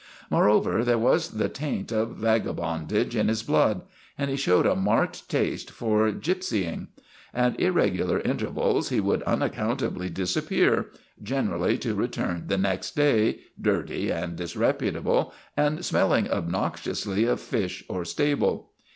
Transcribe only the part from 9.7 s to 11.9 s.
ably disappear, generally